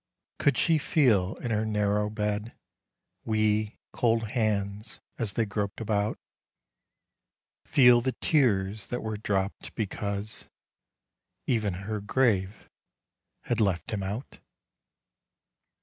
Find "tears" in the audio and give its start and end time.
8.13-8.87